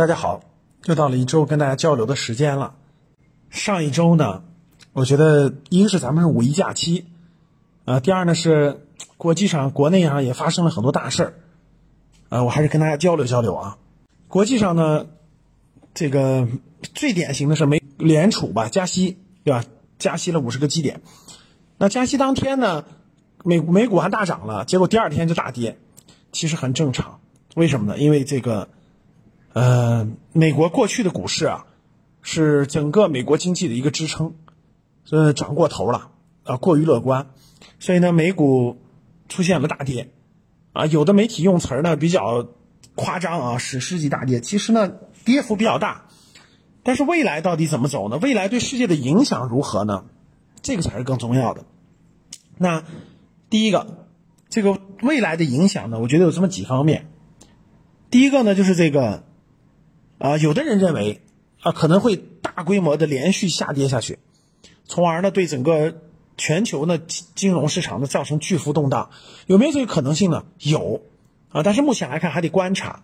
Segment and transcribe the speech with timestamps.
[0.00, 0.40] 大家好，
[0.86, 2.74] 又到了一周跟大家交流的时间了。
[3.50, 4.42] 上一周呢，
[4.94, 7.04] 我觉得一个是咱们是五一假期，
[7.84, 8.86] 呃，第二呢是
[9.18, 11.34] 国际上、国内上也发生了很多大事儿，
[12.30, 13.76] 呃，我还是跟大家交流交流啊。
[14.26, 15.04] 国际上呢，
[15.92, 16.48] 这个
[16.80, 19.62] 最典型的是美联储吧加息，对吧？
[19.98, 21.02] 加息了五十个基点。
[21.76, 22.86] 那加息当天呢，
[23.44, 25.76] 美美股还大涨了，结果第二天就大跌，
[26.32, 27.20] 其实很正常。
[27.54, 27.98] 为什么呢？
[27.98, 28.70] 因为这个，
[29.52, 31.66] 呃，美国过去的股市啊，
[32.22, 34.34] 是整个美国经济的一个支撑，
[35.10, 36.10] 呃，涨过头了
[36.44, 37.30] 啊，过于乐观，
[37.78, 38.80] 所以呢，美股
[39.28, 40.10] 出现了大跌，
[40.72, 42.48] 啊，有的媒体用词呢比较
[42.94, 44.92] 夸张啊，史诗级大跌，其实呢，
[45.24, 46.06] 跌幅比较大，
[46.82, 48.18] 但是未来到底怎么走呢？
[48.18, 50.04] 未来对世界的影响如何呢？
[50.62, 51.64] 这个才是更重要的。
[52.56, 52.84] 那
[53.48, 54.06] 第一个，
[54.48, 57.10] 这个未来的影响呢，我觉得有这么几方面。
[58.10, 59.24] 第一个呢，就是这个，
[60.20, 61.22] 啊，有的人认为
[61.62, 64.18] 啊，可能会大规模的连续下跌下去，
[64.84, 65.94] 从而呢，对整个
[66.36, 69.10] 全球呢金融市场呢造成巨幅动荡，
[69.46, 70.44] 有没有这个可能性呢？
[70.58, 71.00] 有，
[71.48, 73.02] 啊，但是目前来看还得观察。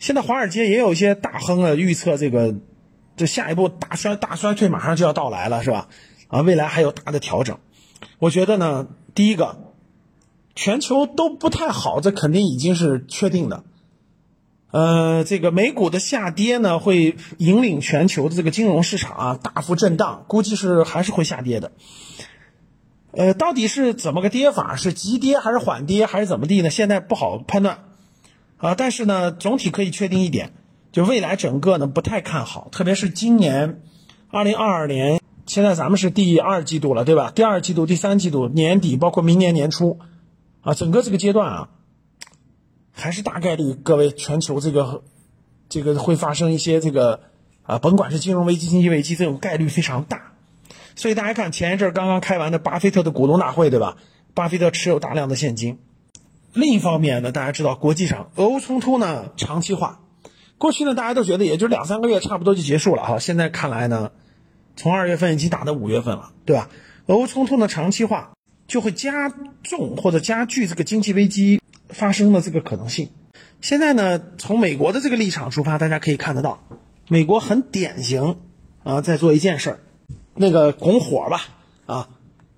[0.00, 2.56] 现在华尔街也有一些大亨啊预测这个，
[3.16, 5.88] 这下一步大衰大衰退马上就要到来了，是吧？
[6.26, 7.58] 啊，未来还有大的调整。
[8.18, 9.72] 我觉得呢，第一个，
[10.56, 13.62] 全球都不太好，这肯定已经是确定的。
[14.72, 21.72] 呃，这个美股的下跌呢，会引领全球的这个金融市场啊大幅震荡，估计是还是会下跌的。
[23.12, 24.76] 呃，到底是怎么个跌法？
[24.76, 26.68] 是急跌还是缓跌还是怎么地呢？
[26.68, 27.78] 现在不好判断
[28.58, 28.74] 啊。
[28.74, 30.52] 但是呢，总体可以确定一点，
[30.92, 33.80] 就未来整个呢不太看好，特别是今年
[34.28, 37.30] 二零二二年，现在咱们是第二季度了，对吧？
[37.34, 40.00] 第二季度、第三季度年底，包括明年年初
[40.60, 41.68] 啊，整个这个阶段啊。
[42.98, 45.02] 还是大概率，各位，全球这个，
[45.68, 47.20] 这个会发生一些这个，
[47.62, 50.32] 啊，甭管是金融危机、经济危机，这种概率非常大。
[50.94, 53.98] 所以大家看，前一阵刚刚开完的巴菲特的股东大会，对吧？
[54.32, 55.78] 巴菲特持有大量的现金。
[56.54, 60.00] 另一方面呢，大家知道，国际上俄乌冲突呢长期化，
[60.56, 63.18] 过去呢大家都觉得也就两三个月，差不多就结束了哈。
[63.18, 64.10] 现在看来呢，
[64.74, 66.70] 从二月份已经打到五月份了，对吧？
[67.08, 68.32] 俄乌冲突呢长期化，
[68.66, 69.28] 就会加
[69.62, 71.60] 重或者加剧这个经济危机。
[71.96, 73.08] 发生的这个可能性，
[73.62, 76.60] 现在呢，从美国的这个立场出发，大家可以看得到，
[77.08, 78.36] 美国很典型
[78.84, 79.78] 啊，在做一件事儿，
[80.34, 81.40] 那个拱火吧，
[81.86, 82.08] 啊，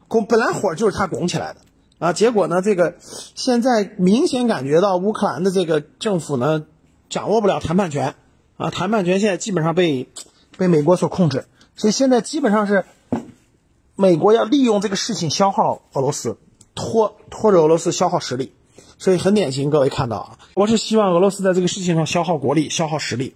[0.09, 1.61] 拱本来火就是他拱起来的
[2.01, 6.67] 啊，结果呢，这个现在明显感觉到乌克兰的这个政府呢，
[7.09, 8.17] 掌握不了谈判权
[8.57, 10.09] 啊，谈判权现在基本上被
[10.57, 11.47] 被美国所控制，
[11.77, 12.85] 所以现在基本上是
[13.95, 16.39] 美国要利用这个事情消耗俄罗斯，
[16.75, 18.53] 拖拖着俄罗斯消耗实力。
[18.99, 23.35] 所以很典型，各位看到啊，我是希望俄罗斯在这个事情上消耗国力、消耗实力。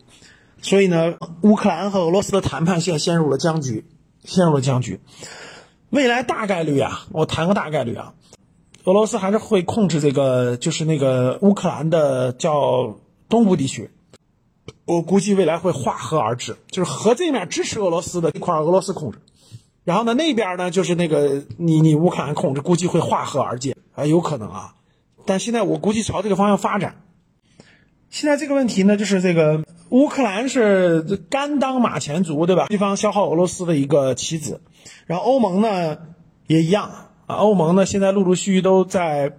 [0.60, 3.84] 所以呢，乌克兰和俄罗斯的谈判现在陷入了僵局，
[4.24, 5.00] 陷入了僵局。
[5.90, 8.14] 未来大概率啊，我谈个大概率啊，
[8.84, 12.98] 俄罗斯还是会控制这个，就是那个乌克兰的叫
[13.28, 13.90] 东部地区。
[14.84, 19.18] 我估计未来会化合而治，就是河这面支持俄罗斯的一块俄罗斯控制，
[19.84, 24.74] 然后呢那边呢就是那个你你乌克兰控制，估计会化合而建啊，有可能啊。
[25.26, 26.96] 但现在我估计朝这个方向发展。
[28.10, 31.00] 现在这个问题呢，就是这个乌克兰是
[31.30, 32.66] 甘当马前卒，对吧？
[32.68, 34.60] 西方消耗俄罗斯的一个棋子，
[35.06, 35.96] 然后欧盟呢
[36.46, 36.90] 也一样
[37.26, 37.36] 啊。
[37.36, 39.38] 欧盟呢现在陆陆续续都在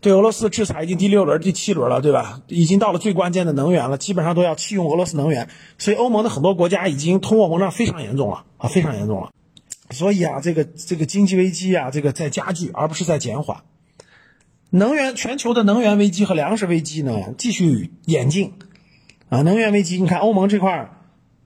[0.00, 2.42] 对俄罗斯制裁，已经第六轮、第七轮了，对吧？
[2.48, 5.48] 已经到了最关键的能源了，基本上都要弃用俄罗斯能源。
[5.78, 9.30] 所以欧盟的很多国家已经通货膨胀非常严重了啊，非常严重了。
[9.90, 13.58] 所以啊，这个这个经济危机啊，这个在加剧，而不是在减缓。
[14.74, 18.54] 能源全球的能源危机和粮食危机呢，继续演进，
[19.28, 20.90] 啊，能源危机，你看欧盟这块儿，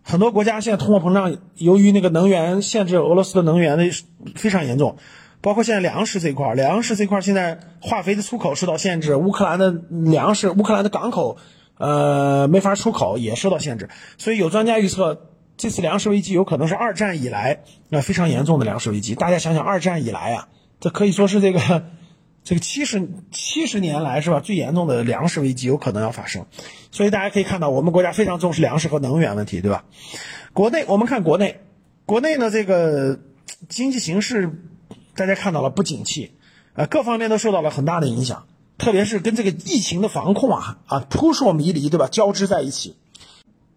[0.04, 3.84] 很多国家现在通货膨胀，由于那个能源限制俄罗斯的能源的
[4.36, 4.98] 非常严重，
[5.40, 11.36] 包括现在粮食这块儿，粮食这块儿现在化肥的出口受到限制，乌克兰的粮食，乌克兰的港口，
[11.78, 13.88] 呃，没法出口也受到限制，
[14.18, 15.26] 所以有专家预测，
[15.56, 19.16] 这次粮食危机有可能是二战以来那非常严重的粮食危机。
[19.16, 20.46] 大家想想，二战以来啊，
[20.78, 21.86] 这可以说是这个。
[22.46, 24.38] 这个七十七十年来是吧？
[24.38, 26.46] 最严重的粮食危机有可能要发生，
[26.92, 29.84] 所以大家可以看到，我们国家非常重视粮食和能源问题，对吧？
[30.52, 31.60] 国内我们看国内，
[32.04, 33.18] 国内呢这个
[33.68, 34.60] 经济形势，
[35.16, 36.36] 大家看到了不景气，
[36.74, 38.46] 呃，各方面都受到了很大的影响，
[38.78, 42.06] 特别是跟这个疫情的防控啊啊扑朔迷离，对吧？
[42.06, 42.94] 交织在一起。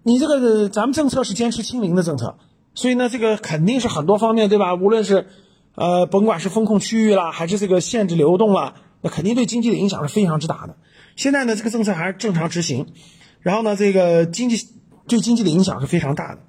[0.04, 2.38] 你这个咱们政策是坚持清零的政策，
[2.76, 4.76] 所以呢，这个肯定是很多方面，对吧？
[4.76, 5.28] 无论是
[5.76, 10.76] 呃，甭管是风控区域啦，还是这个限制流动啦，那肯定对经济的影响是非常之大的。
[11.16, 12.88] 现在呢，这个政策还是正常执行，
[13.42, 14.68] 然后呢，这个经济
[15.08, 16.42] 对经济的影响是非常大的。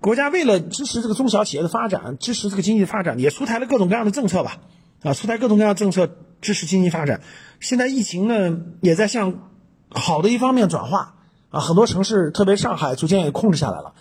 [0.00, 4.58] 国家为了支持这个中小企业的发展，支持这个经济发展，也出台了各种各样的政策吧，
[5.02, 6.08] 啊，出台各种各样的政策
[6.40, 7.20] 支持经济发展。
[7.58, 9.50] 现在疫情呢，也在向
[9.90, 11.16] 好的一方面转化，
[11.50, 13.94] 啊，很多城市，特别上海，逐渐也控制下来了，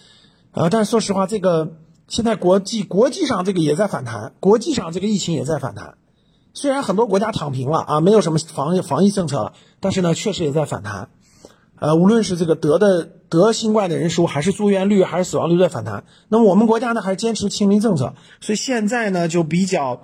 [0.52, 1.78] 呃，但是说实话，这个
[2.08, 5.96] 现在国际国际上这个也在反弹，国际上这个疫情也在反弹。
[6.54, 11.10] 虽然很多国家躺平了啊，没有什么防疫防疫政策了，但是呢，确实也在反弹。
[11.80, 16.06] 呃，无论是这个得的得新冠的人数，还是住院率，还是死亡率在反弹。
[16.30, 20.02] 那么我们国家呢，还是坚持清零政策，所以现在呢，就比较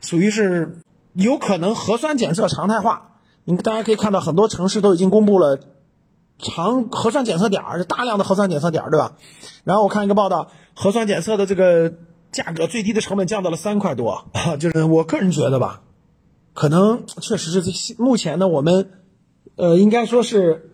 [0.00, 0.82] 属于是
[1.14, 3.16] 有可能核酸检测常态化。
[3.44, 5.58] 你大家可以看到，很多城市都已经公布了
[6.38, 9.16] 常核酸检测点儿，大量的核酸检测点儿，对吧？
[9.64, 11.92] 然后我看一个报道，核酸检测的这个
[12.32, 14.26] 价格最低的成本降到了三块多，
[14.58, 15.82] 就是我个人觉得吧。
[16.54, 18.90] 可能确实是这目前呢，我们，
[19.54, 20.72] 呃，应该说是，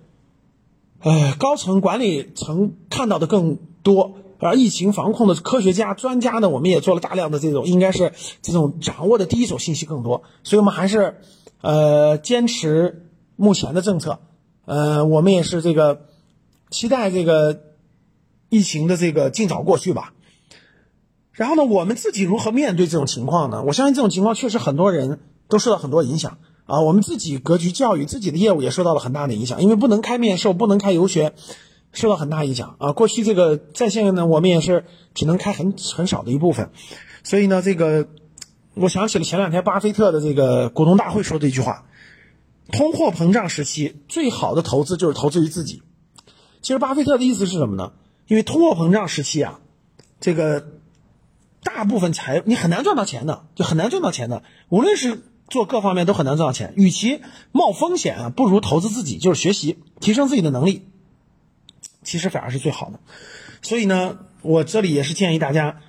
[1.03, 11.21] 呃，高层管理层看到的更多，而疫情防控的科学家专家呢，我们也做了大量的这种，应该是这种掌握的第一手信息更多，所以我们还是，
[11.61, 14.21] 呃，坚持目前的政策，
[14.67, 16.07] 呃，我们也是这个
[16.71, 17.61] 期待这个
[18.49, 20.13] 疫情的这个尽早过去吧。
[21.33, 23.63] 然后呢，我们自己如何面对这种情况呢？
[23.65, 25.21] 我相信这种情况确实很多人。
[25.47, 26.81] 都受到很多影响啊！
[26.81, 31.35] 我们自己格局教育自己的业务也受到了很大的影响，因为不能开面授，不能开游学，
[31.93, 32.93] 受到很大影响啊！
[32.93, 36.71] 过去这个在线呢，我们也是只能开很很少的一部分，
[37.25, 38.09] 所以呢，这个
[38.73, 41.85] 我想起了前两天巴菲特的这个股东大会说的一句话：
[42.73, 45.83] 通货膨胀时期最好的投资就是投资于自己。
[46.63, 47.93] 其实巴菲特的意思是什么呢？
[48.27, 49.61] 因为通货膨胀时期啊，
[50.21, 50.67] 这个
[51.63, 55.23] 大部分财你很难赚到钱的，就很难赚到钱的，无论是。
[55.47, 57.21] 做各方面都很难赚到钱，与其
[57.53, 60.89] 冒风险啊，不如投资自己，就是学习提升自己的能力，
[62.03, 62.99] 其实反而是最好的。
[63.61, 65.83] 所以呢，我这里也是建议大家，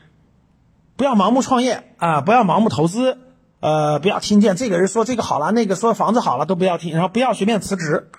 [0.98, 3.18] 不要盲目创业啊，不要盲目投资，
[3.66, 8.12] 呃，不要听见这个人说这个好了，那个说房子好了都不要听，然后不要随便辞职，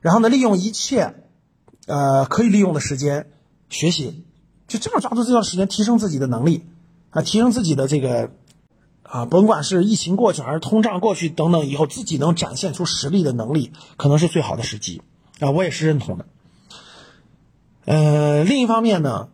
[0.00, 1.14] 然后呢，利用一切
[1.86, 3.30] 呃可以利用的时间
[3.70, 4.26] 学习，
[4.68, 6.66] 就这么抓住这段时间提升自己的能力
[7.08, 8.30] 啊，提升自己的这个。
[9.02, 15.02] 啊，甭管是疫情过去还是通胀过去等等，以后自己能展现出实力的能力，可能是最好的时机
[15.40, 16.26] 啊，我也是认同的。
[17.86, 19.28] 呃，另一方面呢，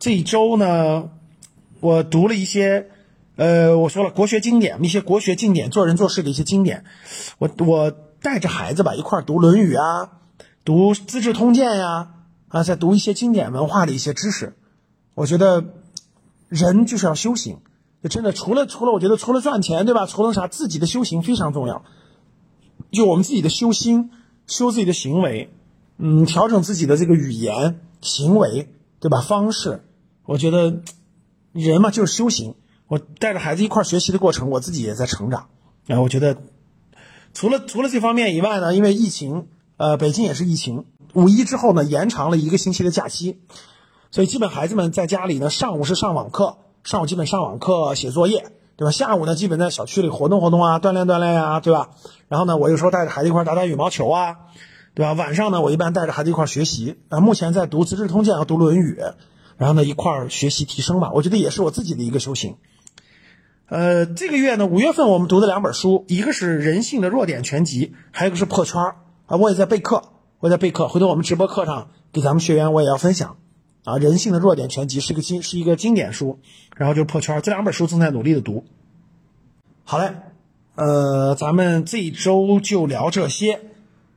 [0.00, 1.08] 这一周呢，
[1.78, 2.90] 我读了一些，
[3.40, 6.84] 呃，我说了国学经典，一些国学经典，做人做事的一些经典，
[7.38, 7.90] 我我
[8.20, 10.10] 带着孩子吧一块读《论语》啊，
[10.62, 12.10] 读《资治通鉴》呀，
[12.48, 14.52] 啊，在读一些经典文化的一些知识，
[15.14, 15.64] 我觉得
[16.50, 17.60] 人就是要修行。
[18.02, 20.04] 就真的除了除了，我觉得除了赚钱，对吧？
[20.04, 21.82] 除了啥，自己的修行非常重要。
[22.92, 24.10] 就我们自己的修心，
[24.46, 25.48] 修自己的行为，
[25.96, 28.68] 嗯，调整自己的这个语言行为，
[29.00, 29.22] 对吧？
[29.22, 29.82] 方式，
[30.26, 30.82] 我觉得
[31.52, 32.54] 人嘛就是修行。
[32.90, 35.46] 我带着孩子一块学习的过程，我自己也在成长。
[35.86, 36.38] 啊，我觉得
[37.32, 39.46] 除了除了这方面以外呢，因为疫情，
[39.76, 43.38] 呃，北京也是疫情，五一之后呢，延长了一个星期的假期，
[44.10, 46.58] 所以基本孩子们在家里呢，上午是上网课。
[46.82, 48.90] 上午基本上网课写作业，对吧？
[48.90, 51.90] 下午呢，基本在小区里活动活动啊，锻炼锻炼呀，对吧？
[52.26, 54.36] 然后呢，我有时候带着孩子一块打打羽毛球啊，
[54.94, 55.12] 对吧？
[55.12, 57.20] 晚上呢，我一般带着孩子一块学习啊。
[57.20, 58.98] 目前在读《资治通鉴》和读《论语》，
[59.58, 61.12] 然后呢一块学习提升吧。
[61.12, 62.56] 我觉得也是我自己的一个修行。
[63.70, 68.82] 呃，这个月呢，五月份我们读的两本书，一个是《人性的弱点全集》，还有一个是《破圈》
[69.26, 69.36] 啊。
[69.36, 70.02] 我也在备课，
[70.40, 73.36] 我在备课，回头我们直播课上给咱们学员我也要分享。
[73.84, 76.40] 啊，人性的弱点全集是个经是一个经典书，
[76.74, 78.64] 然后就是破圈，这两本书正在努力的读。
[79.84, 80.14] 好嘞，
[80.74, 83.60] 呃，咱们这一周就聊这些。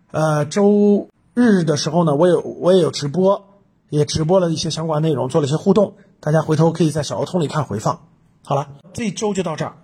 [0.10, 3.45] 呃，周日的时候呢，我有我也有直播，
[3.89, 8.07] 也直播了一些相关内容，做了一些互动，大家回头可以在小鹅通里看回放。
[8.45, 9.77] 好了，这周就到这儿。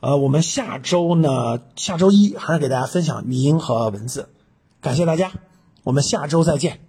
[0.00, 4.30] 呃，我们下周呢，下周一还是给大家分享语音和文字。
[4.80, 5.32] 感谢大家，
[5.82, 6.85] 我们下周再见。